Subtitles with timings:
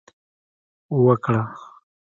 [1.05, 1.39] وکړه